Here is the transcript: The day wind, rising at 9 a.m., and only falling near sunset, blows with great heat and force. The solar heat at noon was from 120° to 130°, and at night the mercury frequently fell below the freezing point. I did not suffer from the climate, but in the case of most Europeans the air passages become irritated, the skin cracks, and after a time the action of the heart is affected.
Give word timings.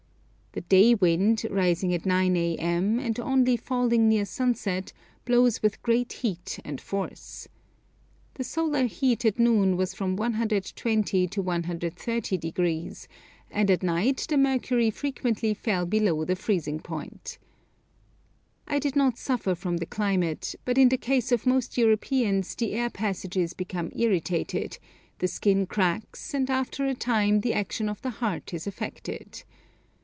The 0.53 0.59
day 0.59 0.93
wind, 0.93 1.45
rising 1.49 1.93
at 1.93 2.05
9 2.05 2.35
a.m., 2.35 2.99
and 2.99 3.17
only 3.21 3.55
falling 3.55 4.09
near 4.09 4.25
sunset, 4.25 4.91
blows 5.23 5.61
with 5.63 5.81
great 5.81 6.11
heat 6.11 6.59
and 6.65 6.81
force. 6.81 7.47
The 8.33 8.43
solar 8.43 8.83
heat 8.85 9.23
at 9.23 9.39
noon 9.39 9.77
was 9.77 9.93
from 9.93 10.17
120° 10.17 11.29
to 11.29 11.41
130°, 11.41 13.07
and 13.49 13.71
at 13.71 13.81
night 13.81 14.25
the 14.27 14.37
mercury 14.37 14.89
frequently 14.89 15.53
fell 15.53 15.85
below 15.85 16.25
the 16.25 16.35
freezing 16.35 16.81
point. 16.81 17.37
I 18.67 18.77
did 18.77 18.97
not 18.97 19.17
suffer 19.17 19.55
from 19.55 19.77
the 19.77 19.85
climate, 19.85 20.53
but 20.65 20.77
in 20.77 20.89
the 20.89 20.97
case 20.97 21.31
of 21.31 21.45
most 21.47 21.77
Europeans 21.77 22.55
the 22.55 22.73
air 22.73 22.89
passages 22.89 23.53
become 23.53 23.89
irritated, 23.95 24.79
the 25.19 25.29
skin 25.29 25.65
cracks, 25.65 26.33
and 26.33 26.49
after 26.49 26.85
a 26.85 26.93
time 26.93 27.39
the 27.39 27.53
action 27.53 27.87
of 27.87 28.01
the 28.01 28.09
heart 28.19 28.53
is 28.53 28.67
affected. 28.67 29.45